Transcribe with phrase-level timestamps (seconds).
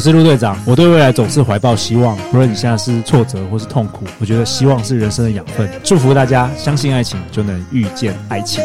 [0.00, 5.70] 我是陆队长，我对未来总是怀抱希望，不论你现在是挫折或是痛苦，我觉得希望是人生的养分。
[5.84, 8.64] 祝福大家相信爱情，就能遇见爱情。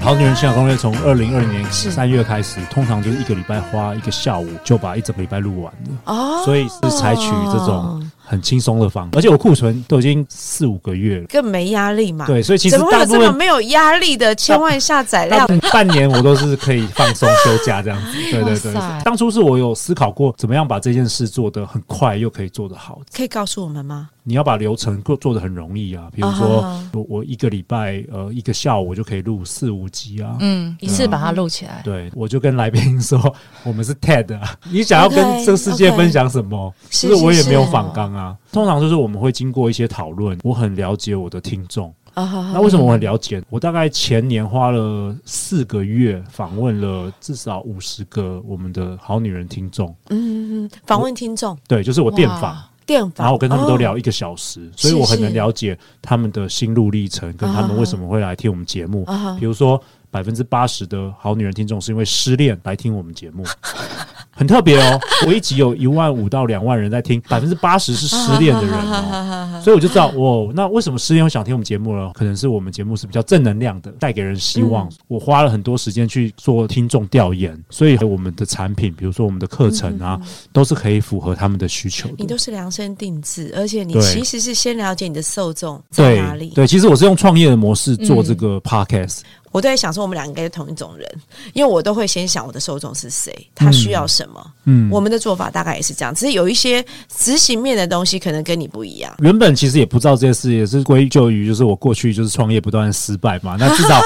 [0.00, 6.42] 好女人情感攻略从二零二零年三月开始，通常就是一个礼拜花一个下午就把一整个礼拜录完了，哦。
[6.44, 8.01] 所以是采取这种
[8.32, 11.26] 很轻松的方法，而且我库存都已经四五个月了。
[11.26, 12.24] 更没压力嘛？
[12.24, 15.46] 对，所以其实怎么会有大部分这么没有压力的千万下载量？
[15.70, 18.12] 半年我都是可以放松休假这样子。
[18.32, 18.72] 对对对，
[19.04, 23.02] 当初是我有思考过怎么样把这件事做得很快又可以做得好。
[23.14, 24.08] 可以告诉我们吗？
[24.24, 30.36] 你要把流程做做的很容易啊，比如说啊我我一个礼拜呃一个下午我就可以录四五集啊。
[30.38, 31.82] 嗯，一次把它录起来。
[31.84, 33.20] 对，我就跟来宾说，
[33.64, 36.72] 我们是 TED 啊，你想要跟这个世界分享什么？
[36.88, 38.21] 是就是我也没有反纲啊。
[38.52, 41.92] 通常就是我们会经过一些讨论，我很了解我的听众。
[42.14, 43.42] 那为什么我很了解？
[43.48, 51.56] 我大概前年花了四个月访问了至少五十个我们的好女人听众，嗯，访问听众。
[51.66, 52.62] 对，就是我电访。
[52.84, 59.04] 电访，然后我跟他们都哦聊一个小时，所以我很能了解他们的心路历程，跟他们为什么会来听我们节目。
[59.04, 59.36] 啊。
[59.38, 63.44] 比如说，百分之八十的好女人听众是因为失恋来听我们节目，
[64.34, 64.98] 很特别哦。
[65.26, 69.60] 我一集有一万五到两万人在听，百分之八十是失恋的人哦。
[69.62, 72.10] 所以我就知道，哦，那为什么失恋会想听我们节目了？
[72.14, 74.88] 可能是我们节目是比较正能量的，带给人希望。
[74.88, 80.18] 嗯我花了很多时间去做听众调研，所以我们的产品，比如说我们的课程啊，
[80.52, 86.48] 都是可以符合他们的需求你都是量身定制，而且你其实是先了解你的受众在对哪里。
[86.50, 91.06] 对，其实我是用创业的模式做这个 podcast，、我都在想说，我们俩应该是同一种人，
[91.52, 94.44] 因为我都会先想我的受众是谁，他需要什么。
[94.64, 96.84] 嗯，我们的做法大概也是这样，只是有一些
[97.16, 99.12] 执行面的东西可能跟你不一样。
[99.18, 103.56] 原本其实也不知道这些事，也是归咎于就是我过去就是创业不断失败嘛。
[103.58, 104.00] 那至少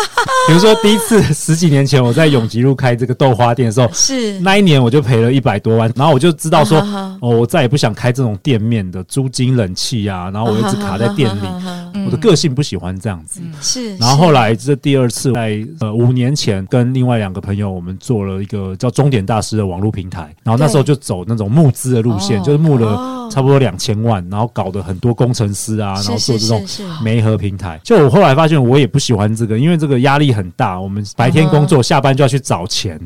[0.47, 6.79] 比如说第一次十几年前我在永吉路开这个豆花店的时候，是那一年我就赔了一百多万，然后我就知道说，
[7.21, 11.41] 哦，我再也不想开这种店面的租金、冷气啊，然后我一直卡在店里，
[12.07, 13.41] 我的个性不喜欢这样子。
[13.61, 13.97] 是。
[13.97, 26.65] 然后后来这第二次在呃五年前跟另外两个朋友，我们做了一个叫终点大师的网络平台，然后那时候就走那种募资的路线，哦就是募了哦差不多两千万，然后搞得很多工程师啊，然后做这种
[27.03, 27.81] 媒合平台。
[27.85, 32.99] 就我后来发现我也不喜欢这个，因为这个压力很大，我们白天工作，下班就要去找钱，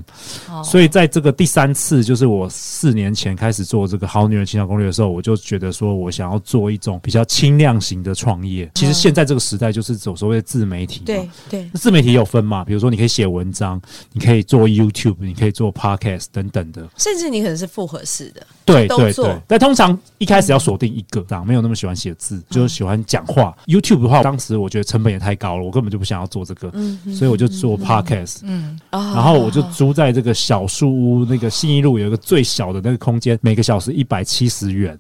[0.49, 0.63] 哦。
[0.65, 8.71] 所以在这个第三次，就是我四年前开始做这个好女人情感攻略的时候，我就觉得说我想要做一种比较轻量型的创业。
[8.75, 11.71] 其实现在这个时代就是走所谓的自媒体嘛，对对。
[11.75, 13.81] 自媒体有分嘛，比如说你可以写文章，
[14.13, 16.87] 你可以做 YouTube，你可以做 Podcast 等等的。
[16.97, 23.57] 甚至你可能是复合式的，对对对，但通常一开始要锁定一个，这样没有那么喜欢写字，就是喜欢讲话。
[23.65, 26.71] YouTube 的话，当时我觉得成本也太高了，我根本就不想要做这个，
[27.17, 28.41] 所以我就做 Podcast。
[28.43, 34.95] 嗯，然然后我就租在这个小树屋，那个信义路有一个最小的那个空间，每个小时一百七十元，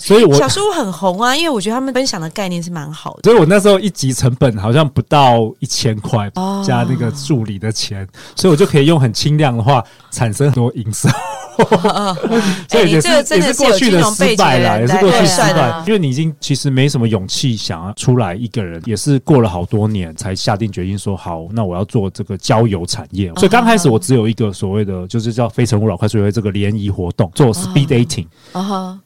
[0.00, 3.20] 所以我 小叔很红啊，因为我觉得他们分享的概念是蛮好的。
[3.24, 6.64] 所以我那时候一集成本好像不到一千块，哦。
[6.66, 11.10] 加那个助理的钱，所以我就可以用很轻量的话产生很多营收。
[12.68, 23.32] 所以这个真的也是有过去的失败啦，的人来也是过去失败啊，因为你已经其实没什么勇气想要出来一个人，也是过了好多年才下定决心说好，那我要做这个交友产业。
[23.36, 28.26] 所以刚开始我只有一个所谓的就是叫非诚勿扰快速约会这个联谊活动，做 speed dating。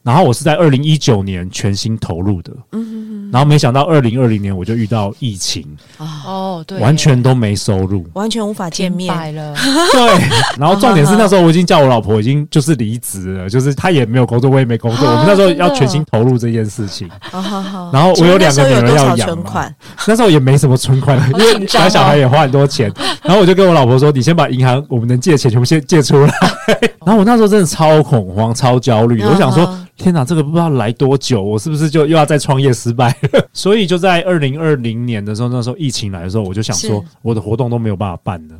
[0.03, 5.65] 然后我是在二零一九年全心投入的，嗯然后没想到二零二零年我就遇到疫情，
[5.97, 8.05] 哦，对，完全都没收入。
[8.13, 9.33] 完全无法见面。
[9.33, 9.55] 了。
[9.93, 10.29] 对，
[10.59, 15.07] 然后重点是那时候我已经叫我老婆已经就是离职了，就是她也没有工作，我也没工作。
[15.07, 17.89] 啊我们那时候要全心投入这件事情，好好好。
[17.93, 19.25] 然后我有两个女儿要养嘛。
[19.25, 19.75] 存款，
[20.07, 21.83] 那时候也没什么存款，因为紧张哦。
[21.83, 22.91] 养小孩也花很多钱。
[23.23, 26.33] 然后我就跟我老婆说：“你先把银行我们能借的钱全部先借出来。
[27.05, 38.55] ”然后我那时候真的超恐慌、超焦虑，我想说嗯：“天哪，这个不知道来多久，我是不是就又要再创业失败了？” 所以就在二零二零年的时候，那时候疫情来的时候，我就想说，我的活动都没有办法办了，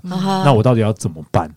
[0.45, 1.51] 那我到底要怎么办？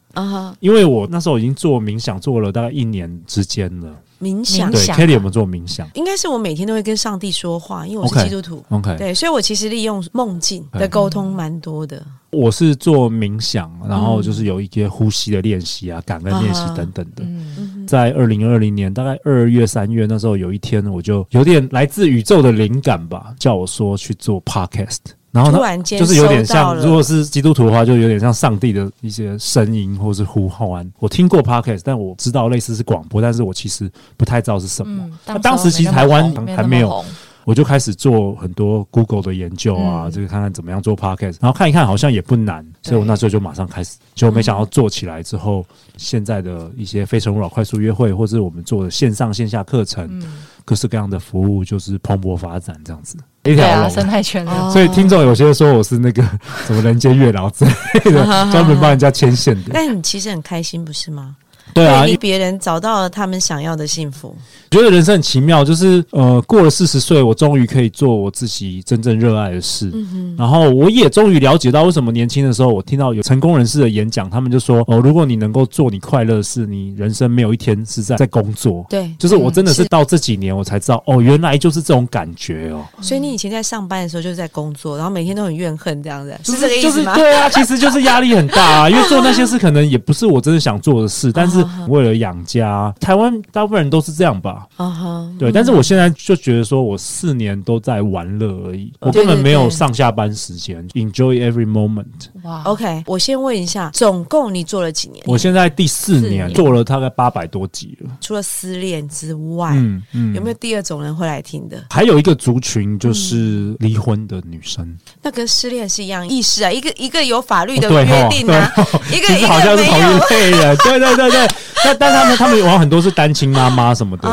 [0.60, 3.88] 因为我那时候已经做冥想做了大概一年之间了，
[4.24, 8.64] 冥想对，Kelly 有没有做冥想应该是我每天都会跟上帝说话，因为我是基督徒。
[8.70, 12.02] ？OK，对，所以我其实利用梦境的沟通蛮多的。
[12.30, 17.22] 我是做冥想，然后就是有一些呼吸的练习啊、感恩练习等等的。
[17.22, 24.98] 嗯，在二零二零年大概二月、三月那时候，有一天我就有点来自宇宙的灵感吧，叫我说去做 podcast。
[25.34, 30.88] 然后呢突，然间就是有点像，如果是基督徒的话，就有点像上帝的一些声音或是呼唤。
[31.00, 35.10] 我听过 podcast，但我知道类似是广播，但是我其实不太知道是什么。
[35.42, 37.04] 当时其实台湾还没有，
[37.44, 40.10] 我就开始做很多 Google 的研究啊，嗯。
[40.12, 45.66] 这个看看怎么样做 podcast，然后看一看好像也不难，所以我那时候就马上开始，就没想到做起来之后，
[45.96, 53.90] 现在的一些非诚勿扰快速约会，或是我们做的线上线下课程，嗯，各式各样的服务，就是蓬勃发展这样子一对啊，条龙。
[53.90, 56.22] 生态圈所以听众有些说我是那个
[56.66, 57.72] 什么人间月老之类
[58.10, 59.70] 的， 专门帮人家牵线的。
[59.72, 61.36] 但你其实很开心，不是吗？
[61.72, 64.34] 对啊，别人找到了他们想要的幸福。
[64.70, 69.90] 觉得人生很奇妙，就是呃，过了四十岁，我终于可以做我自己真正热爱的事。
[69.94, 78.84] 嗯然后我也终于了解到，为什么年轻的时候，我听到有成功人士的演讲，他们就说：哦，如果你能够做你快乐的事，你人生没有一天是在在工作。
[78.90, 87.14] 对，就是我真的是是到这几年，我才知道，哦，原来就是这种感觉哦，所以你以前在上班的时候就是在工作，然后每天都很怨恨这样子，就是这个意思吗？
[87.14, 91.53] 是对啊，其实就是压力很大啊，因为做那些事可能也不是我真的想做的事，但 是
[91.88, 94.66] 为了养家，台湾大部分人都是这样吧。
[94.76, 102.04] 啊哈，对，但是我现在就觉得说，我四年都在玩乐而已，我根本没有上下班时间，enjoy every moment。
[102.42, 105.22] 哇，OK，我先问一下，总共你做了几年？
[105.26, 106.34] 我现在第四四年。
[106.34, 110.34] 年做了大概八百多集了，除了失恋之外，嗯嗯。
[110.34, 111.84] 有没有第二种人会来听的？
[111.90, 118.72] 还有一个族群就是离婚的女生，那跟失恋是一样意思啊，一个一个有法律的约哦定啊，
[119.12, 120.16] 一个其一个实好像是同没有。
[120.16, 121.56] 一类人，对对对对。
[121.84, 124.28] 但但他们他们有很多是单亲妈妈什么的。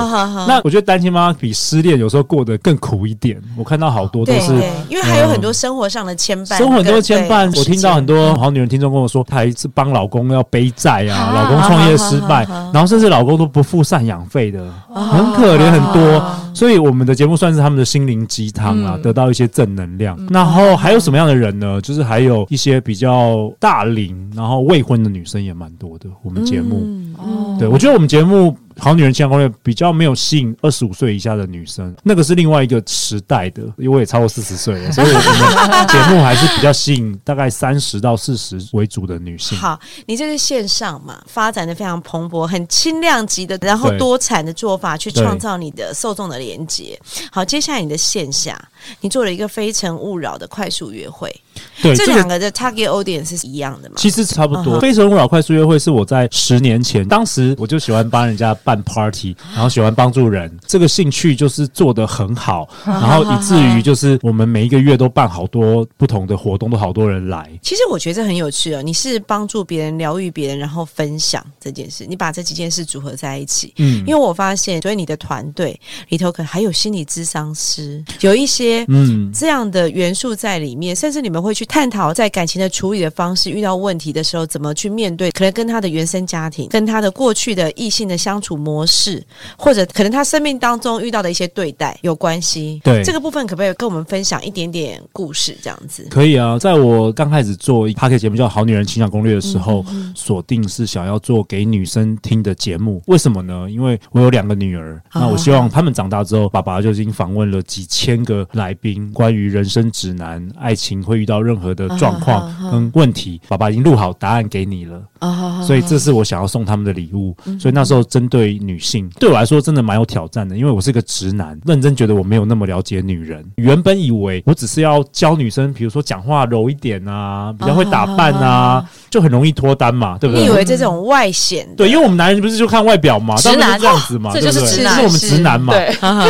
[0.47, 3.41] 那我觉得单亲妈妈比失恋有时候过得更苦一点。
[3.57, 4.53] 我看到好多都是
[4.89, 16.23] 因为还有很多生活上的牵绊，生活很多牵绊，我听到很多好女人听众跟我说，她一次帮老公要背债啊，老公创业失败，然后甚至老公都不付赡养费的，很可怜很多。
[16.53, 20.17] 所以我们的节目算是他们的心灵鸡汤啊，嗯得到一些正能量。
[20.29, 21.79] 然后还有什么样的人呢？
[21.81, 26.09] 就是还有一些比较大龄，然后未婚的女生也蛮多的。
[26.21, 27.15] 我们节目，嗯。
[27.17, 27.57] 哦。
[27.59, 28.51] 对我觉得我们节目
[28.81, 39.57] 《好女人情感攻略》比较没有吸引二十五岁以下的女生，那个是另外一个时代的，因为我也超过四十岁了， 所以我们节目还是比较吸引大概三十到四十为主的女性。
[39.57, 46.99] 好，你这是线上嘛，发展的非常蓬勃，很轻量级的，然后多产的做法去创造你的受众的连接。
[47.31, 48.59] 好，接下来你的线下，
[49.01, 51.33] 你做了一个非诚勿扰的快速约会，
[51.81, 53.95] 对，这两个的 target audience 是一样的嘛？
[53.97, 54.77] 其实差不多。
[54.77, 67.49] 嗯非诚勿扰快速约会是我在十年前，当时我就喜欢帮人家办 party，然后喜欢帮助人，这个兴趣就是做得很好， 然后以至于就是我们每一个月都办好多不同的活动，都好多人来。
[67.61, 73.73] 其实我觉得这很有趣哦，你是帮助别人、疗愈别人，然后分享这件事，你把这几件事组合在一起。
[73.77, 89.21] 嗯因为我发现，所以你的团队里头可能还有心理咨商师，有一些嗯，这样的元素在里面，甚至你们会去探讨在感情的处理的方式，遇到问题的时候怎么去面对，可能跟他的原生家庭、跟他的过去的异性的相处模式，
[89.57, 92.79] 或者可能他生命当中遇到的一些对待有关系。
[92.83, 95.57] 对这个部分，可不可以跟我们分享一点点故事？
[95.61, 103.01] 这样子，可以啊，在我刚开始做 p a r k 节目叫《好女人情感攻略》的时候，锁定是想要做给女生听的节目。
[103.07, 103.69] 为什么呢？
[103.69, 114.99] 因为我有两个女儿，那我希望她们长大之后，爸爸就已经访问了几千个来宾，关于人生指南、爱情会遇到任何的状况跟问题，爸爸已经录好答案给你了。
[115.19, 117.35] 啊所以这是我想要送他们的礼物。
[117.59, 123.45] 所以那时候针对女性，对我来说真的蛮有挑战的，因为我是个直男，认真觉得我没有那么了解女人。
[123.57, 130.43] 原本以为我只是要教女生，比如说讲话柔一点啊，比较会打扮啊，就很容易脱单嘛，对不对？
[130.43, 135.73] 你以为这种外显对，因为我们男人不是就看外表嘛，直男当然是这样子嘛，这对不对就是直男这是我们直男嘛。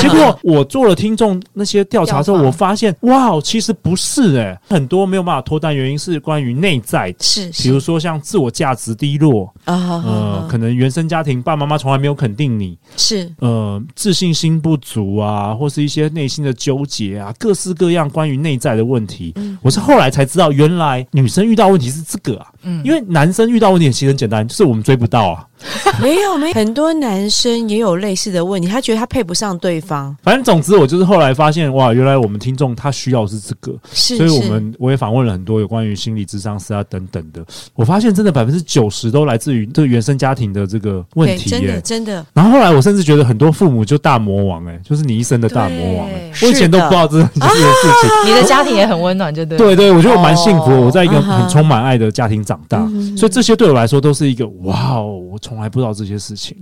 [0.01, 9.74] 结果我做了听众那些调查之后，我发现哇，其实不是诶、很多没有办法脱单，原因是关于内在，是比如说像自我价值低落，啊
[10.05, 13.33] 呃，可能原生家庭爸爸妈妈从来没有肯定你，是。
[13.39, 19.33] 呃，自信心不足啊，或是一些内心的纠结啊，各式各样关于内在的问题。
[19.62, 25.46] 我是后来才知道，原来女生遇到问题是这个啊，嗯因为男生遇到问题其实很简单，就是我们追不到啊。
[26.01, 41.82] 没有没有，很多男生也有类似的问题，他觉得他配不上对方，反正总之，我就是后来发现，哇，原来我们听众他需要的是这个，是，所以我们我也访问了很多有关于心理智商师啊等等的，我发现真的百分之九十都来自于这个原生家庭的这个问题对真的。
[41.82, 42.25] 真的。
[42.34, 48.10] 然后后来我甚至觉得很多父母就大魔王哎、就是你一生的大魔王哎、我以前都不知道这这件事情。
[48.25, 49.60] 你的家庭也很温暖，就对。
[49.60, 56.58] 对对，我觉得我蛮幸福我在一个很充满爱的家庭长大，嗯所以这些对我来说都是一个哇哦，我从来不知道这些事情。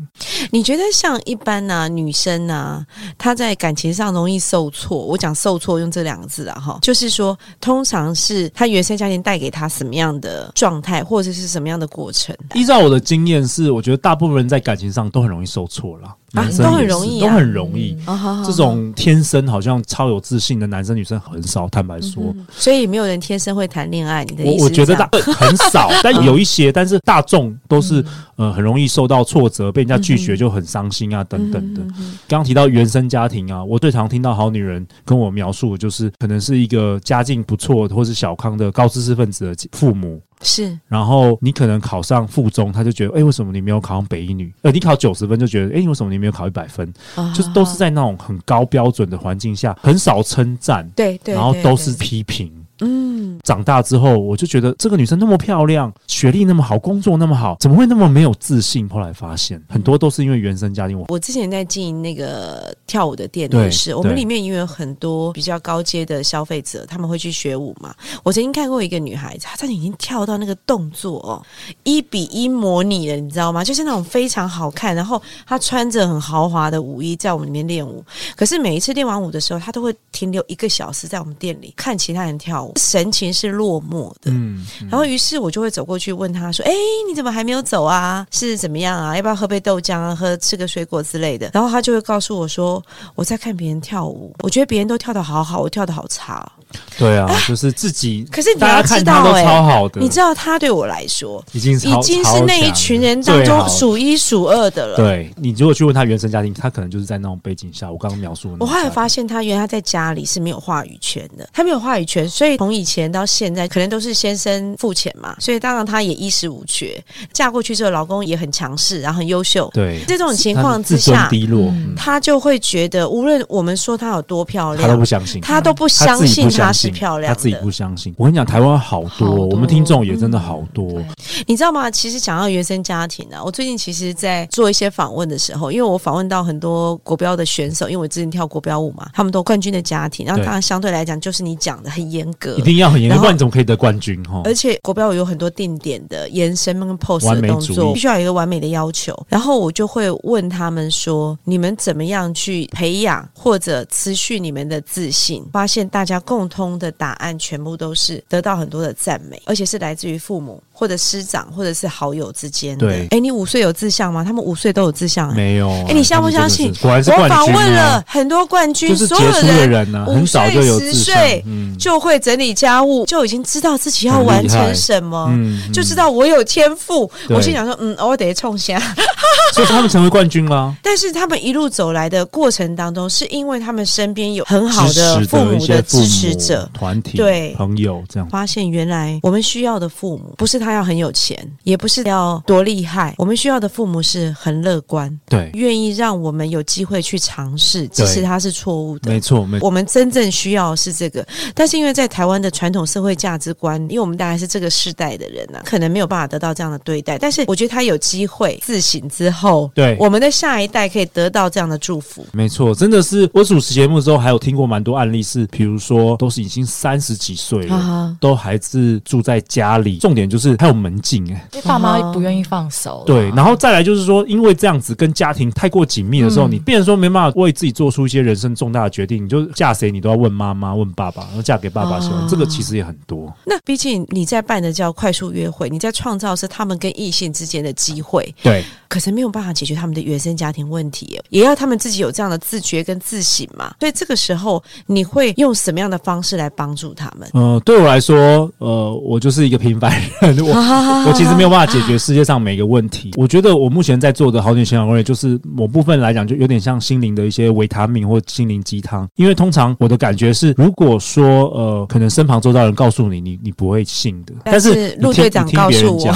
[0.51, 2.85] 你觉得像一般呢、女生呢、
[3.17, 4.97] 她在感情上容易受挫？
[4.97, 12.35] 我讲受挫用这两个字啊，哈，就是说，通常是她原生家庭带给她什么样的状态，或者是什么样的过程？
[12.53, 17.97] 依照我的经验是，我觉得大部分人在感情上都很容易受挫啦，啊男生都很容易啊都很容易。
[18.45, 24.23] 这种天生好像超有自信的男生女生很少，坦白说，所以没有人天生会谈恋爱。
[24.25, 24.95] 你的意思我我觉得
[25.33, 28.03] 很少，但有一些，但是大众都是
[28.35, 31.81] 呃很容易受到挫折，被人家拒绝就很伤心啊等等的。
[32.27, 40.21] 刚刚提到原生家庭啊，我最常听到好女人跟我描述的就是，可能是一个家境不错或是小康的高知识分子的父母。
[40.41, 44.53] 是然后你可能考上附中，他就觉得，哎、为什么你没有考上北一女？
[44.61, 46.91] 呃，你考九十分就觉得，哎、为什么你没有考一百分？
[47.15, 52.51] 哦就是都是在那种很高标准的环境下，很少称赞，对对，然后都是批评。
[52.81, 58.87] 嗯，长大之后，我就觉得这个女生那么漂亮，学历那么好，工作那么好，怎么会那么没有自信？
[58.89, 60.97] 后来发现，很多都是因为原生家庭。
[60.97, 67.93] 我我之前在经营那个跳舞的店对也是，我们里面因为有很多比较高阶的消费者，他们会去学舞嘛。
[68.23, 71.41] 我曾经看过一个女孩子，她真的已经跳到那个动作哦，
[71.83, 73.63] 一比一模拟了，你知道吗？
[73.63, 78.03] 就是那种非常好看，然后她穿着很豪华的舞衣在我们里面练舞。
[78.35, 84.31] 可是每一次练完舞的时候，她都会停留一个小时在我们店里看其他人跳舞，神情是落寞的。
[84.31, 86.71] 嗯，然后于是我就会走过去问他说：“哎，
[87.07, 88.25] 你怎么还没有走啊？
[88.31, 89.15] 是怎么样啊？
[89.15, 90.15] 要不要喝杯豆浆啊？
[90.15, 92.83] 喝吃个水果之类的？”然后他就会告诉我说
[93.15, 96.51] ：“我在看别人跳舞，我觉得别人都跳的好好，我跳的好差。
[96.97, 103.69] 对啊，就是自己，可是你大要知道哎超好的，你知道他对我来说，已经超已经是那一群人当中。
[103.69, 104.97] 数一数二的了。
[104.97, 108.55] 对你如果去问他原生家庭，他可能就是在那种背景下，我刚刚描述。
[108.59, 117.01] 我后来发现他原来在家里是没有话语权的，他没有话语权，所以从以前到现在，可能都是先生付钱嘛，所以当然他也衣食无缺。
[117.31, 119.69] 嫁过去之后，老公也很强势，然后很优秀。
[119.73, 127.35] 对这种情况之下，低落，他就会觉得，无论我们说他有多漂亮他都亮不，相信，他都不相信相信漂亮的。
[127.35, 128.13] 他自己不相信。
[128.17, 131.01] 我跟你讲，台湾好多，我们听众也真的好多。
[131.45, 131.91] 你知道吗？
[131.91, 142.61] 其实讲到原生家庭啊，我最近其实，在做一些访问的时候，因为我访问到很多国标的选手，因为我之前跳国标舞嘛，他们都冠军的家庭，然后当然相对来讲，就是你讲的很严格一。
[142.61, 144.21] 定要很严格，不然你怎么可以得冠军？
[144.23, 149.15] 哈，而且国标舞有很多定点的延伸跟 pose 的动作，必须要有一个完美的要求。
[149.27, 155.45] 然后我就会问他们说：你们怎么样去培养或者持续你们的自信？
[155.51, 162.87] 发现大家共通的答案全部都是得到很多的赞美，而且是来自于父母或者师长或者是好友之间的。
[162.87, 164.23] 对哎，你五岁有志向吗？
[164.23, 165.69] 他们五岁都有志向、哎没有。
[165.69, 166.73] 哎哎，你相不相信？
[166.81, 175.27] 果然是我冠军访问啊了很多冠军，就是杰所有出的人人呢，五很早就有岁志向10岁，嗯就会整理家务，就已经知道自己要完成什么。
[175.31, 177.09] 嗯就知道我有天赋。
[177.29, 178.79] 我心想说，嗯，我得冲下。
[179.53, 180.75] 所以他们成为冠军了。
[180.81, 186.69] 但是他们一路走来的过程当中，是因为他们身边有很好的父母的支持母者。
[186.73, 188.27] 团体、对朋友这样。
[188.29, 199.19] 发现原来我们需要的父母，不是他要很有钱，也不是要多厉害，我们需要的父母是很乐观，对，愿意让我们有机会去尝试，即使他是错误的没。
[199.19, 199.65] 错，没错。
[199.65, 207.17] 我们真正需要的是这个，但是因为在台湾的传统社会价值观，因为我们大概是这个世代的人呢、可能没有办法得到这样的对待。
[207.17, 212.25] 但是我觉得他有机会自省之后，对我们的下一代可以得到这样的祝福。
[212.31, 223.03] 没错，真的是我主持节目之后，还有听过蛮多案例是，比如说都是已经三十几岁了，啊，都还是住在家里，重点就是还有门禁哎、因为爸妈不愿意放手。
[223.05, 233.33] 对，然后再来就是说，因为这样子跟家庭太过紧密的时候，嗯你变成说没办法为自己做出一些人生重大的决定，你就嫁谁你都要问妈妈、问爸爸，然后嫁给爸爸喜欢，啊这个其实也很多。
[233.45, 243.73] 那毕竟你在办的叫快速约会，你在创造是他们跟异性之间的机会，对，可是没有办法解决他们的原生家庭问题，也要他们自己有这样的自觉跟自省嘛。
[243.79, 247.29] 所以这个时候，你会用什么样的方式来帮助他们？
[247.33, 250.53] 呃，对我来说，呃，我就是一个平凡人，我
[251.07, 253.11] 我其实没有办法解决世界上每个问题。
[253.15, 259.07] 我觉得我目前在做的好点情感攻略，就是某部分来讲，就有点像心灵的一些维他命或心灵鸡汤。
[259.15, 266.13] 因为通常我的感觉是，如果说呃，可能身旁周遭人告诉你，你你不会信的，但是陆队长告诉我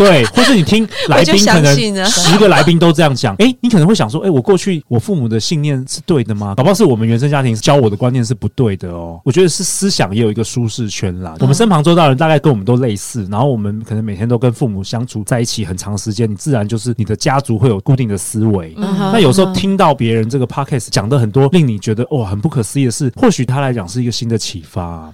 [0.00, 6.54] 对，或是你听 来宾可能十个来宾都这样讲，哎，你可能会想说，哎，我过去我父母的信念是对的吗？
[6.56, 9.20] 搞不好是我们原生家庭教我的观念是不对的哦。
[9.24, 11.36] 我觉得是思想也有一个舒适圈啦。
[11.40, 18.74] 我们身旁周遭人大概跟我们都类似，然后我们可能每天都跟父母相处在一起很长时间，你自然就是你的家族会有固定的思维。
[18.78, 25.12] 嗯那有时候听到别人这个 podcast 讲的很多令你觉得哇很不可思议的事，或许他来讲是一个新的启发。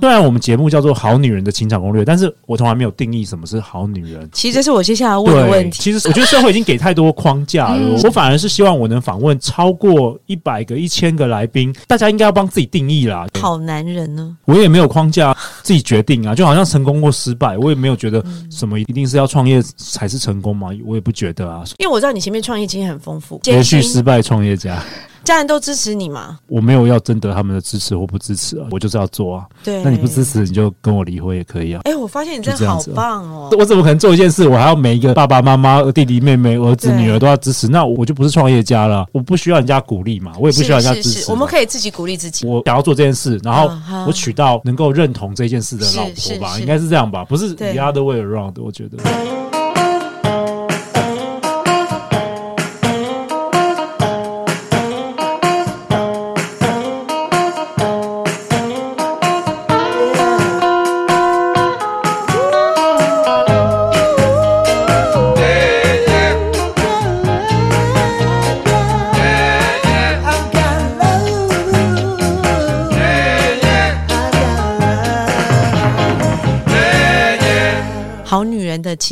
[0.00, 4.28] 虽然我们节目叫做《好女人的情场攻略》，但是我从来没有定义什么是好女人。
[4.32, 5.82] 其实这是我接下来要问的问题。
[5.82, 13.26] 其实我觉得社会已经给太多框架了，嗯我反而是希望我能访问超过一百个、一千个来宾，大家应该要帮自己定义啦。
[13.40, 14.36] 好男人呢？
[14.44, 21.64] 我也没有框架，自己决定啊，就好像成功或失败，我也没有觉得什么一定是要创业才是成功嘛，我也不觉得啊。
[21.78, 24.82] 因为我知道你前面创业经验很丰富，连续失败创业家，
[25.24, 26.38] 家人都支持你吗？
[26.48, 29.46] 我没有要征得他们的支持或不支持啊，我就是要做啊。
[29.62, 29.82] 对。
[29.84, 30.22] 那你不支？
[30.22, 31.80] 持，你就跟我离婚也可以啊。
[31.84, 33.48] 哎、我发现你真的好棒哦！
[33.58, 37.66] 我怎么可能做一件事，我还要每一个爸爸妈妈、弟弟妹妹、儿子、女儿都要支持？
[37.66, 39.04] 那我就不是创业家了。
[39.10, 41.08] 我不需要人家鼓励嘛，我也不需要人家支持。
[41.08, 42.46] 是是是，我们可以自己鼓励自己。
[42.46, 43.68] 我想要做这件事，然后
[44.06, 47.24] 我娶到能够认同这件事的老婆吧，是应该是这样吧？
[47.24, 48.98] 不是 other way around，我觉得。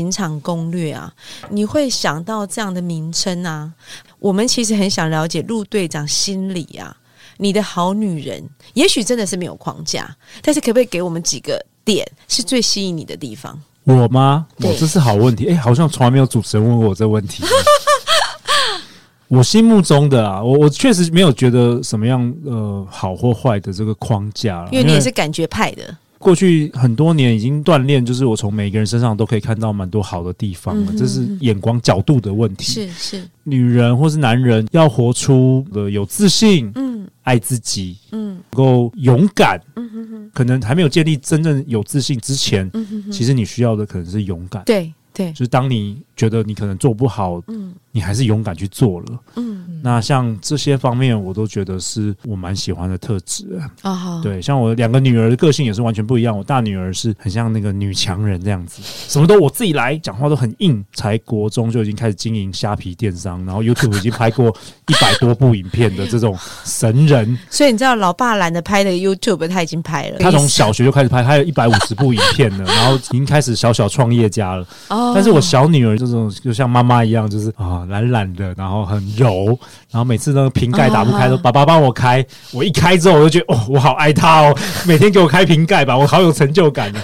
[0.00, 1.12] 情场攻略啊，
[1.50, 3.70] 你会想到这样的名称啊？
[4.18, 6.96] 我们其实很想了解陆队长心里啊，
[7.36, 8.42] 你的好女人，
[8.72, 13.60] 也许真的是没有框架，但是可不可以给我们几个点是最吸引你的地方？
[13.84, 14.46] 我吗？
[14.62, 15.50] 我这是好问题。
[15.50, 17.44] 哎、好像从来没有主持人问过我这问题。
[19.28, 32.64] 我心目中的啊，我我确实没有觉得什么样呃好或坏的这个框架，因为你也是感觉派的，过去很多年已经锻炼，就是我从每个人身上都可以看到蛮多好的地方了，嗯这是眼光角度的问题。
[32.64, 37.08] 是是，女人或是男人要活出呃有自信、嗯。
[37.22, 38.34] 爱自己、嗯。
[38.34, 44.62] 能够勇敢，嗯哼哼，可能还没有建立真正有自信之前，嗯哼哼，其实你需要的可能是勇敢。
[44.64, 49.06] 对对，就是当你觉得你可能做不好，嗯你还是勇敢去做了。
[49.36, 53.58] 嗯那像这些方面，我都觉得是我蛮喜欢的特质。
[53.80, 56.36] 啊好，对，像我两个女儿的个性也是完全不一样。
[56.36, 60.84] 我大女儿是很像那个女强人这样子，什么都我自己来，讲话都很硬。
[60.92, 64.54] 才国中就已经开始经营虾皮电商，然后 YouTube 已经拍过
[64.88, 67.38] 一百多部影片的这种神人。
[67.48, 74.66] 所以你知道老爸懒得拍的 YouTube 他已经拍了，他从小学就开始拍，他有一百五十部影片了，然后已经开始小小创业家了。
[74.88, 79.46] 哦但是我小女儿这种就像妈妈一样，就是啊懒懒的，然后很柔，
[79.90, 82.24] 然后每次那个瓶盖打不开，啊都爸爸帮我开。
[82.52, 87.00] 我一开之后，我就觉得哦，我好爱他哦， 每天给我开瓶盖吧，我好有成就感呢。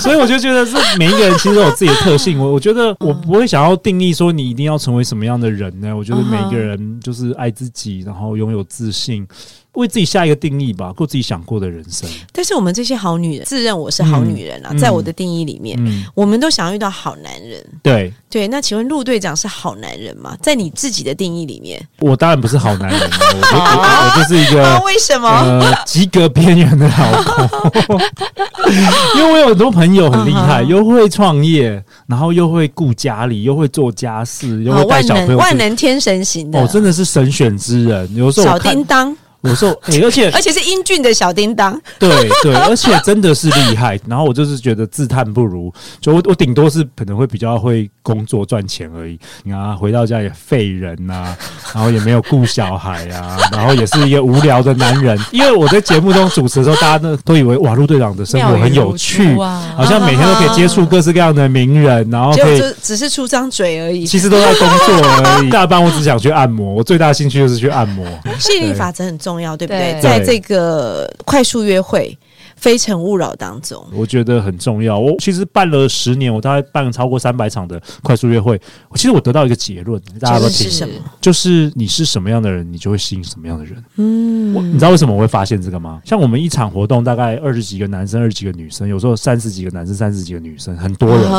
[0.00, 2.38] 所以我就觉得是每一个人其实都有自己的特性。
[2.38, 5.94] 我我觉得我不会想要定义说你一定要成为什么样的人呢？
[5.94, 9.26] 我觉得每一个人就是爱自己，然后拥有自信。
[9.74, 12.08] 为自己下一个定义吧，过自己想过的人生。
[12.32, 17.64] 但是我们这些好女人自认我是好女人啊，嗯在我的定义里面，嗯，我们都想要遇到好男人。
[17.82, 20.36] 对对，那请问陆队长是好男人吗？
[20.42, 25.28] 在你自己的定义里面，我当然不是好男人了，我就 我我我就是一个啊， 为什么？
[25.28, 28.00] 呃，及格边缘的老公，
[29.18, 35.36] 因为我有很多朋友很厉害，嗯又会创业，然后又会顾家里，又会做家事，又会带万能小朋友去。
[35.36, 38.14] 万能天神型的，哦，真的是神选之人。
[38.14, 41.80] 有时候小叮，当，有时候哎、而且而且是英俊的小叮当。
[41.98, 43.98] 对对， 而且真的是厉害。
[44.06, 49.18] 然后我就是觉得自叹不如，就我我顶多是可能会比较会工作赚钱而已。
[49.42, 51.36] 你看、啊、回到家也废人呐、
[51.74, 55.18] 然后也没有顾小孩啊，然后也是一个无聊的男人。
[55.32, 62.44] 因为我在节目中主持的时候，大家呢都以为哇，陆队长的生活很有趣，哇好像每天都可以接触各式各样的名人，然后就
[62.82, 64.06] 只是出张嘴而已。
[64.06, 65.50] 其实都在工作而已。
[65.50, 68.06] 大半我只想去按摩，我最大的兴趣就是去按摩。
[68.38, 69.94] 吸引力法则很重要，对不对？
[69.94, 72.16] 对在这个快速约会、
[72.64, 74.98] 非诚勿扰当中，我觉得很重要。
[74.98, 78.58] 我其实办了十年，我大概办了超过三百场的快速约会。
[78.94, 80.94] 其实我得到一个结论，大家都听结论是，什么？
[81.20, 83.84] 就是你是什么样的人，你就会吸引什么样的人。
[83.96, 86.00] 嗯我你知道为什么我会发现这个吗？
[86.06, 91.30] 像我们一场活动，大概二十几个男生，二十几个女生，有时候三十几个男生，三十几个女生，很多人。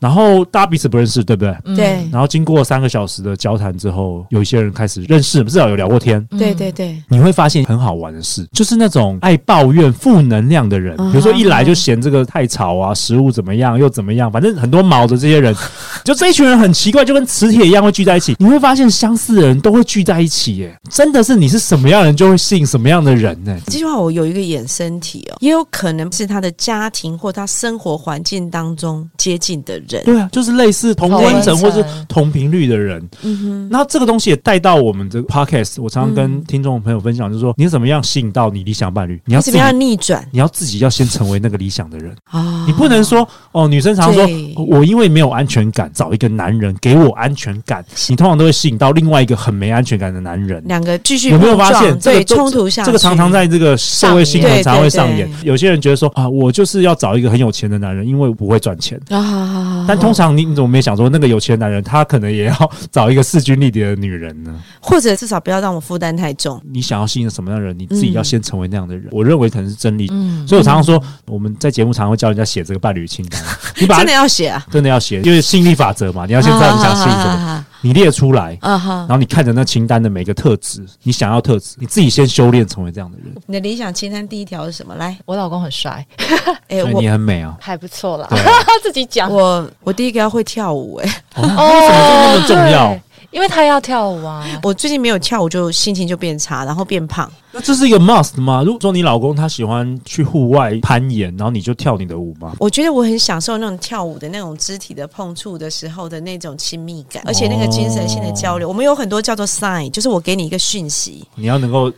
[0.00, 1.56] 然后大家彼此不认识，对不对？
[1.64, 1.76] 嗯。
[1.76, 2.08] 对。
[2.10, 6.26] 然后经过三个小时的交谈之后，有一些人开始认识，至少有聊过天。
[6.38, 15.54] 对对对，你会发现很好玩的事，就是那种爱抱怨、负能量的人，比如说一来就嫌这个太吵啊，食物怎么样又怎么样，反正很多毛的这些人，
[16.04, 18.36] 就这一群人很奇怪，就跟磁铁一样会聚在一起。
[18.38, 23.56] 你会发现相似的人都会聚在一起，耶，真的是你是什么样的人就会吸引什么样的人呢？
[23.66, 30.02] 这句话我有一个衍生体哦，也有可能是他的家庭或他生活环境当中接近的人。
[30.04, 33.06] 对啊，就是类似同温层或是同频率的人。
[33.22, 42.14] 嗯哼，然后这个东西也带到我们这个 podcast，我常常嗯跟听众朋友分享，就是说你怎么样吸引到你理想伴侣，你要怎么样逆转你要自己要先成为那个理想的人。
[42.24, 42.64] 啊？
[42.66, 50.62] 你不能说哦，女生常说我因为没有安全感，找一个男人给我安全感，你通常都会吸引到另外一个很没安全感的男人。
[50.66, 52.84] 两个继续有没有发现这个对冲突下？
[52.84, 55.30] 这个常常在这个社会新闻常常会上演。
[55.42, 59.00] 有些人觉得说啊，我就是要找一个很有钱的男人，因为我不会赚钱。
[59.10, 64.54] 啊，但通常你你怎么没想说，那个有钱的男人他可能也要找一个势均力敌的女人呢？
[64.80, 66.60] 或者至少不要让我负担太重。
[66.72, 69.08] 你想要吸引什么样的人，你自己嗯要先成为那样的人。
[69.10, 70.08] 我认为可能是真理。
[70.10, 73.40] 嗯，所以我常常说，我们在节目常常会教人家写这个伴侣清单，
[73.78, 74.66] 你把真的要写啊！
[74.70, 79.08] 真的要写，因为吸引力法则嘛，你要先知道你想吸引什么，么你列出来，啊哈然！
[79.08, 84.94] 后你看着那清单的每个特质，你想要特质，你自己先修炼成为这样的人，你的理想清单第一条是什么？
[84.96, 86.06] 来，我老公很帅，
[86.68, 87.56] 哎，所以你很美啊。
[87.60, 88.38] 还不错啦对，
[88.84, 89.32] 自己讲。
[89.32, 93.00] 我我第一个要会跳舞，哎，哦，为什么这么重要对？
[93.30, 94.44] 因为他要跳舞啊。
[94.62, 97.30] 我最近没有跳舞，就心情就变差，然后变胖。
[97.52, 98.62] 那这是一个 must 吗？
[98.64, 102.52] 如果说你老公他喜欢去户外攀岩，然后你就跳你的舞吗？
[102.60, 111.90] 我觉得我很享受那种跳舞的那种肢体的碰触的时候的那种亲密感，而且那个精神性的交流，我们有很多叫做 sign，就是我给你一个讯息，你要能够，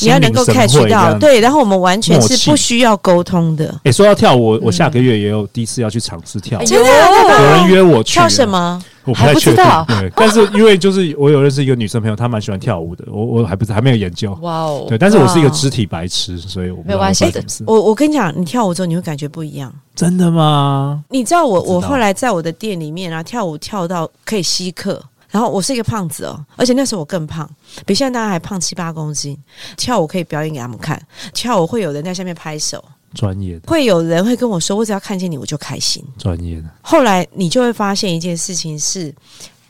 [0.00, 1.18] 你要能够 catch 到，。
[1.18, 3.78] 对，然后我们完全是不需要沟通的。
[3.84, 8.48] 哎、说到跳舞，我我下个月也有第一次要去尝试跳有啊人约我去，跳什？
[8.48, 8.82] 么？
[9.04, 17.24] 我不太确定对，但是因为就是我有认识一个女生朋友，她蛮喜欢跳舞的，我我还不是还没有研究，哇哦，对，但是我是一个肢体白痴，所以没有关系
[17.66, 19.72] 我我跟你讲，你跳舞之后你会感觉不一样。
[19.94, 21.04] 真的吗？
[21.10, 25.02] 你知道我我后来在我的店里面啊，跳舞跳到可以吸客。
[25.30, 27.48] 然后我是一个胖子哦，而且那时候我更胖，
[27.84, 29.36] 比现在大家还胖七八公斤。
[29.76, 31.00] 跳舞可以表演给他们看，
[31.32, 36.04] 跳舞会有人在下面拍手，专业的，会有人会跟我说，我只要看见你我就开心。
[36.18, 39.14] 专业的，后来你就会发现一件事情是，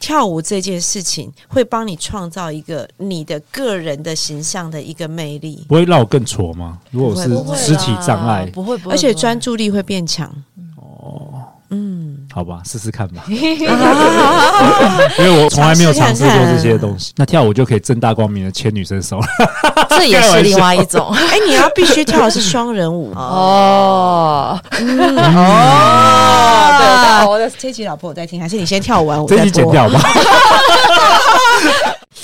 [0.00, 6.78] 跳舞这件事情会帮你创造一个你的个人的形象的一个魅力，不会让我更挫吗？
[6.90, 7.28] 如果是
[7.64, 8.94] 肢体障碍，不会，不会。
[8.94, 10.30] 而且专注力会变强。
[10.76, 11.42] 哦。
[11.70, 13.38] 嗯，好吧，试试看吧， 因
[15.24, 17.12] 为我从来没有尝试过这些东西。
[17.14, 19.20] 那跳舞就可以正大光明的牵女生手。
[19.20, 19.26] 了，
[19.90, 21.08] 这也是另外一种。
[21.14, 23.12] 哎，你要必须跳的是双人舞。
[23.14, 24.60] 哦。
[24.80, 25.16] 嗯。
[25.16, 26.76] 哦，
[27.20, 30.00] 对，我的这集老婆我在听，还是你先跳完我这再剪掉吧。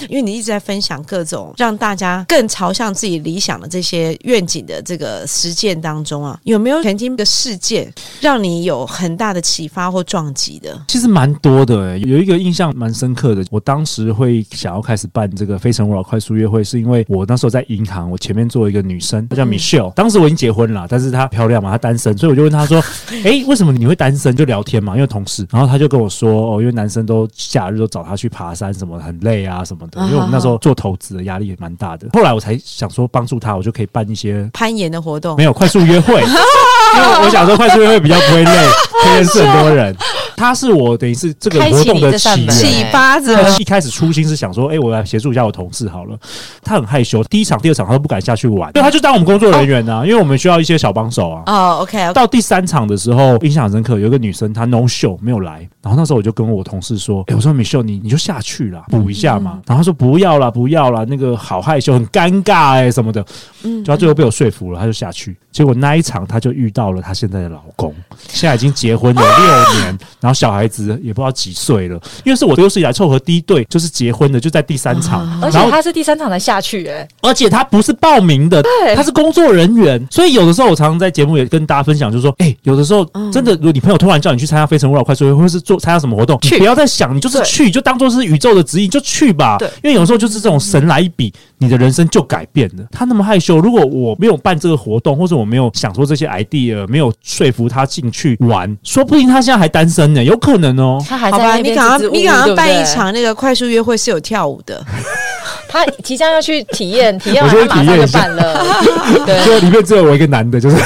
[0.09, 10.81] 因为你一直在分享各种让大家更朝向自己理想的这些愿景的这个实践当中啊，有没有曾经的事件让你有很大的启发或撞击的？
[10.89, 13.45] 其实蛮多的、欸，有一个印象蛮深刻的。
[13.51, 22.83] 我当时会想要开始办这个非诚勿扰快速约会，是因为我那时候在银行，我前面坐一个女生，她叫 Michelle，、当时我已经结婚了，但是她漂亮嘛，她单身，所以我就问她说
[23.25, 32.09] ：“诶，为什么你会单身？”就聊天嘛，因为同事，然后她就跟我说：“哦，因为男生都假日都找她去爬山，什么很累啊什么的。”因为我们那时候做投资的压力也蛮大的。
[32.13, 38.69] 后来我才想说帮助他，我就可以办一些攀岩的活动没有快速约会， 因为我想说快速约会比较不会累，
[39.03, 39.97] 可以认识很多人。
[40.41, 42.47] 他是我等于是这个活动的启。
[42.49, 46.19] 启发者一开始初心是想说，哎、我来协助一下我同事好了。
[46.65, 51.43] 他很害羞，第一场、第二场他都不敢下去玩，对，他就当我们工作人员啊，因为我们需要一些小帮手啊。
[51.47, 59.61] 哦，OK，到第三场的时候，印象很深刻，有一个女生她 no show 没有来，然后那时候我就跟我同事说，哎、我说米秀你你就下去啦，补一下嘛。
[59.67, 63.23] 然后他说不要啦，不要啦，那个好害羞，很尴尬哎、什么的。
[63.63, 65.37] 嗯就他最后被我说服了，他就下去。
[65.53, 67.93] 结果那一场他就遇到了她现在的老公，
[68.29, 69.99] 现在已经结婚有六年，
[70.31, 72.01] 然后小孩子也不知道几岁了。
[72.25, 78.95] 因为是我有史以来凑合第一对就是结婚的，就在第三场，而且他是第三场才下去，哎，而且他不是报名的，对。
[78.95, 89.57] 他是工作人员，所以有的时候我常常在节目也跟大家分享，就是说，哎、有的时候真的，如果你朋友突然叫你去参加《非诚勿扰》快速约会，或是做参加什么活动，你不要再想，你就是去，就当做是宇宙的指引，就去吧。
[89.59, 89.69] 对。
[89.83, 92.85] 因为有时候就是这种神来一笔，你的人生就改变了。
[92.91, 100.99] 他那么害羞，如果我没有办这个活动，或者我没有想说这些 idea，没有说服他进去玩，说不定他现在还单身呢，有可能哦。
[101.07, 104.83] 他还好吧，在那边你赶快支支吾吾你赶快对不对办一场那个快速约会是有跳舞的，
[105.69, 108.67] 他即将要去体验， 体验我先完他马上体验一下就办了，
[109.27, 110.83] 对，就里面只有我一个男的，就是我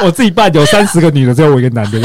[0.00, 2.00] 我我自己办有三十个女的，只有我一个男的。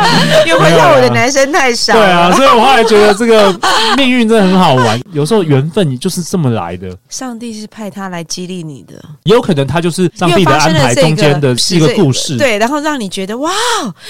[0.46, 1.92] 约会到我的男生太少。
[1.94, 3.52] 对啊，，所以我后来觉得这个
[3.96, 13.50] 命运真的很好玩，有时候缘分就是这么来的，上帝是派他来激励你的，也有可能他就是上帝的安排中间的是一个故事，对，然后让你觉得哇，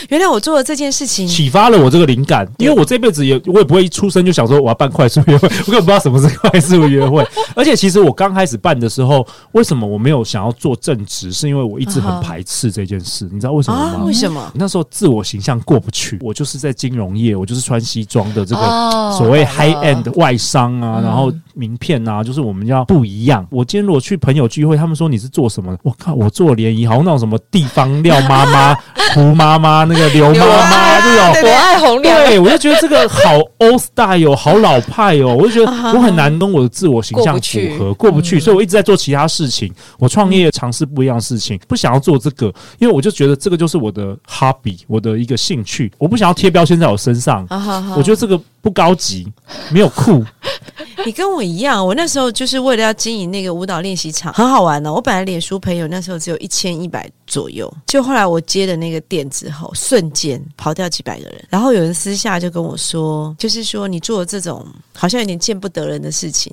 [0.09, 2.47] 原来我做了这件事情，启发了我这个灵感。
[2.59, 7.27] 因为我这辈子也我也不会一出生就想说我要办快速约会，我根本不知道什么是快速约会。
[7.57, 11.33] 而且其实我刚开始办的时候，为什么我没有想要做正职？
[11.33, 13.95] 是因为我一直很排斥这件事，你知道为什么啊？
[13.95, 14.05] 吗？
[14.05, 14.53] 为什么？
[14.55, 23.47] 那时候自我形象过不去，我就是在金融业，我就是穿西装的这个哦所谓 high end 外商啊，然后名片啊，就是我们要不一样。
[23.51, 25.73] 我今天如果去朋友聚会，他们说你是做什么？
[25.73, 25.79] 的？
[25.83, 28.75] 我靠，我做联谊，好像那种什么地方廖妈妈、
[29.15, 31.51] 胡妈妈、那个刘妈妈这种。
[31.51, 39.73] 我爱红娘，对，我就觉得这个好 old style，好老派哦，我就觉得我很难跟我的自我形象符合，过不去，所以我一直在做其他事情。
[39.99, 42.47] 我创业尝试不一样的事情，不想要做这个，
[42.79, 47.47] 因为我就觉得这个就是我的 hobby，我的一个兴趣，我不想要贴标签在我身上。
[47.97, 49.31] 我觉得这个不高级，
[49.71, 50.25] 没有酷。
[51.07, 54.93] 你跟我一样，我那时候就是为了要经营那个舞蹈练习场，很好玩哦。
[54.93, 61.45] 我本来脸书朋友那时候只有一千一百左右，就后来我接的那个店之后，瞬间跑掉几百个人。
[61.49, 66.53] 然后有人私下就跟我说，就是说你做这种好像有点见不得人的事情。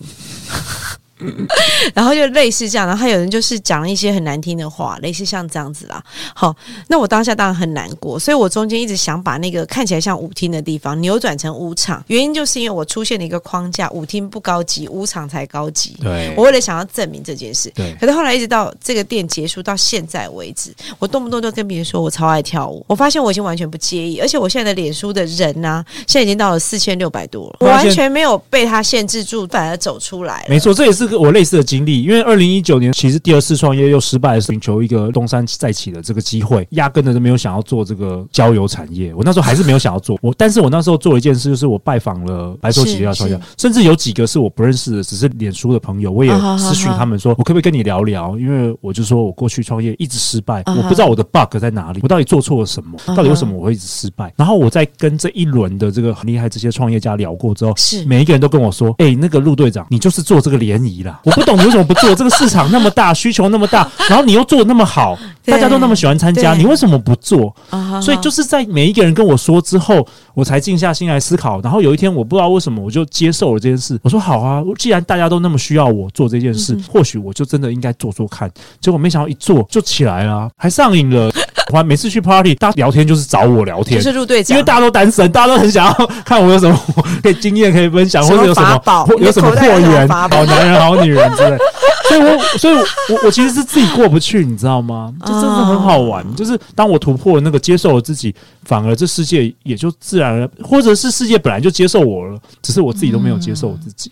[1.93, 6.03] 然后就类似这样，然后还有人就是讲了一些很难听的话，类似像这样子啦。
[6.36, 6.56] 好，
[6.88, 15.95] 那我当下当然很难过，所以我中间一直想把那个看起来像舞厅的地方扭转成舞场，原因就是因为我出现了一个框架，舞厅不高级，舞场才高级。
[16.01, 22.86] 对我为了想要证明这件事，对可是后来一直到这个店结束到现在为止，我动不动就跟别人说我超爱跳舞。
[22.88, 30.45] 我发现我已经完全不介意，而且我现在的脸书的人呢、现在已经到了四千六百多了，我完全没有被他限制住，反而走出来了。
[30.49, 32.03] 没错，这也是个我类似的经历。
[32.03, 39.13] 因为二零一九年其实第二次创业又失败，寻求一个东山再起的这个机会，压根的都没有想要做这个交友产业。
[39.13, 48.37] 我那时候还是没有想要做，我但是我那时候做了一件事，就是我拜访了白手起家创业，甚至有几个是我不认识的，只是脸书的朋友，我也私讯他们说，我可不可以跟你聊聊？
[48.37, 54.33] 因为我就说我过去创业一直失败，我不知道我的 bug 在哪里，我到底做错了什么，到底为什么我会一直失败？
[54.35, 61.19] 然后我在跟这一轮的这个很厉害这些创业家聊过之后，是每一个人都跟我说：“哎、那个陆队长，你就是做这个联谊啦！
[61.23, 62.13] 我不懂你为什么不做？
[62.15, 67.55] 这个市场那么大，需求那么大， 然后你又做的那么好，大家都那么喜欢参加，你为什么不做？”
[68.01, 71.60] 所以就是在每一个人跟我说之后，我才静下心来思考。
[71.62, 73.99] 然后有一天，我不知道为什么，我就接受了这件事。
[74.03, 81.31] 我说：“好啊，既然大家都那么需要我做这件事，嗯或许我就真的应该做做看。”结果没想到一做就起来了，还上瘾了。
[81.73, 86.80] 我每次去 party，大家聊天就是找我聊天就，是入队长，因为大家都单身，大家都很想要看我有什么
[87.21, 91.58] 可以经验可以分享，或者有什么或有什么货源，好男人、好女人之类。
[92.08, 95.13] 所以我，所以我我我其实是自己过不去，你知道吗？
[95.25, 96.25] 就真的很好玩。
[96.36, 104.10] 就是当我突破了那个接受了自己，反而这世界也就自然而然，或者是世界本来就接受我了，只是我自己都没有接受我自己。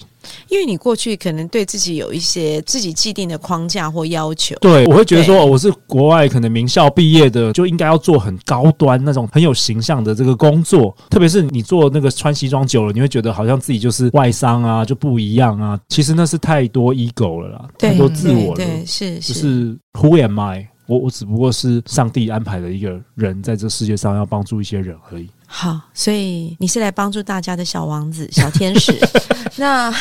[0.50, 10.96] 因为你过去可能对自己有一些自己既定的框架或要求，对，我会觉得说，哦我是国外可能名校毕业的，就应该要做很高端那种很有形象的这个工作。
[11.10, 15.80] 特别是你做那个穿西装久了，你会觉得好像自己就是外商啊，就不一样啊。
[15.90, 18.56] 其实那是太多 ego 了啦，太多自我了。
[18.56, 20.70] 对，对是就是是 Who am I？
[20.88, 25.28] 我我只不过是上帝安排的一个人，在这世界上要帮助一些人而已。
[25.48, 28.94] 好，所以你是来帮助大家的小王子、小天使。
[29.58, 29.94] 那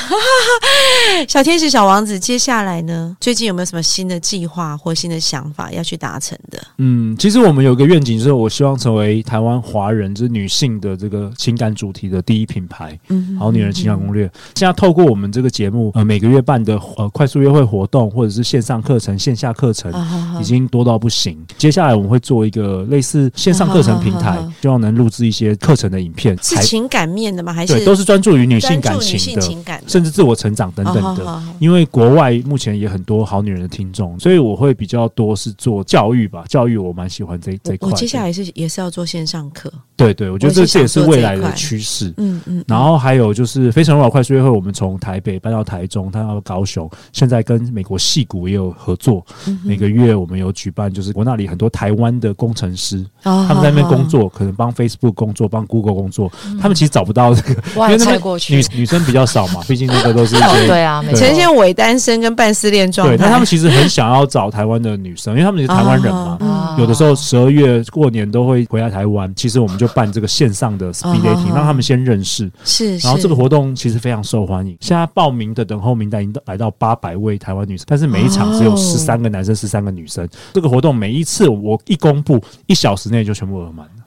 [1.29, 3.17] 小天使、小王子，接下来呢？
[3.21, 6.61] 最近有没有什么新的计划或新的想法要去达成的？
[6.79, 12.99] 嗯，其实我们有个愿景，就是我希望成为台湾华人，就是女性的这个情感主题的第一品牌。
[13.09, 21.39] 嗯好女人情感攻略，现在透过我们这个节目，呃，每个月办的呃快速约会活动，或者是线上课程、线下课程，啊已经多到不行。
[21.57, 27.53] 接下来我们会做一个类似线上课程平台希望能录制一些课程的影片，是情感面的吗？
[27.53, 31.43] 还是对，都是专注于女性感情的，情感甚至自我成长等等的。
[31.59, 36.45] 因为国外目前也很多好女人的听众，所以我会比较多是做教育吧。
[36.49, 37.89] 教育我蛮喜欢这这一块。
[37.89, 42.13] 我我接下来是也是要做线上课，对对，我觉得这这也是未来的趋势。
[42.17, 49.25] 嗯嗯，然后还有就是《非诚勿扰》快速约会，我们从台北搬到台中，搬到高雄，现在跟美国戏谷也有合作。
[49.47, 58.65] 嗯每个月我们有举办，就是我那里很多台湾的工程师，他他们在那边工作，可能帮 Facebook 工作，帮 Google 工作，嗯他们其实找不到这个，因为那边女。
[58.75, 61.35] 女生比较少嘛，毕竟那个都是一 哦，些对啊，呈。
[61.35, 63.25] 现伪单身跟半失恋状对，态。
[63.25, 66.77] 但他们其实很想要找台湾的女生，因为他们也是台湾人嘛。
[66.79, 72.49] 有的时候十二月过年都会回来台湾，其实我们就办这个线上的 speed 啊 dating，、哈让他们先认识。
[72.65, 80.29] 是，然后这个活动其实非常受欢迎，现在报名的等候名单已经来到八百位台湾女生，但是每一场只有哦十三个男生，十三个女生。
[80.53, 84.04] 这个活动每一次我一公布，一小时内就全部额满了。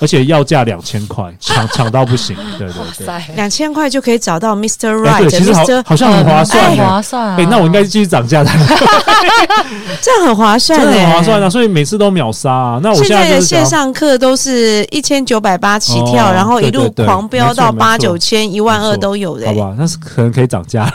[0.00, 2.36] 而且要价两千块， 抢抢到不行。
[2.58, 3.06] 对 对对。
[3.06, 4.88] 塞，两千块就可以找到 Mr.
[5.06, 5.82] 哎 Right，对，其实好 Mr.
[5.86, 6.78] 好像很划算很。
[6.86, 7.36] 划算啊！
[7.38, 8.50] 哎，那我应该继续涨价的，
[10.00, 11.48] 这样很划算、真的欸，很划算啊！
[11.50, 12.80] 所以每次都秒杀啊。
[12.82, 20.90] 那我现现在在的线上课都是一千九百八起跳，哦然后一路狂飙到八九千、一万二都有的、好吧，那是可能可以涨价。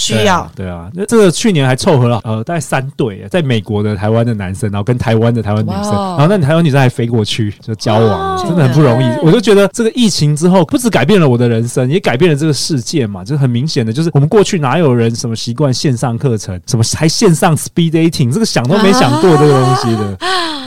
[0.00, 0.50] 需要。
[0.56, 9.06] 对啊，那这个去年还凑合了呃，大概三对，在美国的台湾的男生，然后跟台湾的台湾女生，然后那台湾女生还飞过去就交往，哦真的很不容易。
[9.22, 13.22] 我就觉得这个疫情之后，不止改变了我的人生，也改变了这个世界嘛。
[13.22, 20.16] 就是很明显的，就是我们过去哪有人什么习惯线上课程，什么还线上 speed dating，这个想都没想过这个东西的。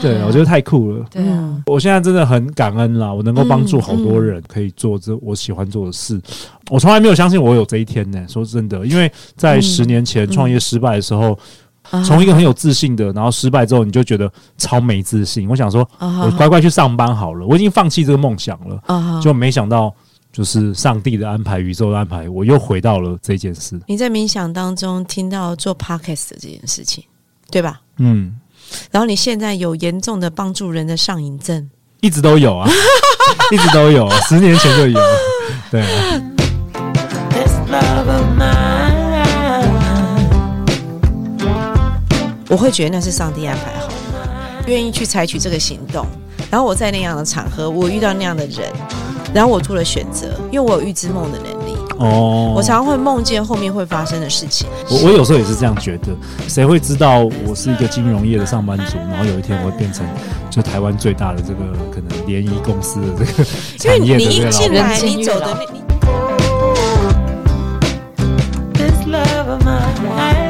[0.00, 1.04] 对，我觉得太酷了。
[1.10, 6.20] 对啊，我现在真的很感恩啦，我能够帮助好多人，可以做这我喜欢做的事。
[6.70, 8.22] 我从来没有相信我有这一天呢。
[8.28, 11.38] 说真的，因为在十年前创业失败的时候，
[12.04, 15.48] 从一个很有自信的，然后失败之后，你就觉得超没自信。
[15.48, 18.80] 我想说，我乖乖去上班好了，我已经放弃这个梦想了。
[18.86, 19.94] 啊就没想到，
[20.32, 23.78] 就是上帝的安排，宇宙的安排，我又回到了这件事。
[23.86, 27.04] 你在冥想当中听到做 podcast 的这件事情，
[27.50, 27.80] 对吧？
[27.98, 28.34] 嗯，
[28.90, 32.68] 然后你现在有严重的帮助人的上瘾症，一直都有啊，
[33.52, 35.00] 一直都有，十年前就有。
[35.70, 36.20] 对啊。
[42.48, 43.88] 我会觉得那是上帝安排好
[44.66, 46.06] 愿意去采取这个行动
[46.50, 48.70] 然后我在那样的场合我遇到那样的人
[49.34, 51.76] 然后我做了选择因为我有预知梦的能力。
[51.98, 52.52] 哦。
[52.56, 56.08] 我常常会梦见后面会发生的事情我我有时候也是这样觉得
[56.48, 60.06] 谁会知道我是一个金融业的上班族然后有一天我会变成
[60.50, 61.60] 就台湾最大的这个
[61.92, 63.06] 可能联谊公司的
[63.76, 65.56] 这个因为你一进来你走的
[70.16, 70.43] 那